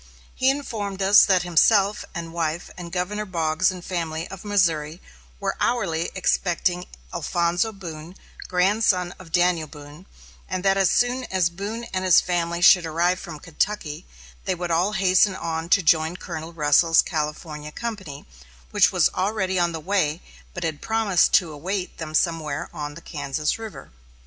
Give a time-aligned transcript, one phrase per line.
[0.33, 4.99] He informed us that himself and wife and ex Governor Boggs and family, of Missouri,
[5.39, 8.15] were hourly expecting Alphonso Boone,
[8.47, 10.07] grandson of Daniel Boone;
[10.49, 14.07] and that as soon as Boone and his family should arrive from Kentucky,
[14.45, 18.25] they would all hasten on to join Colonel Russell's California company,
[18.71, 20.23] which was already on the way,
[20.55, 23.91] but had promised to await them somewhere on the Kansas River.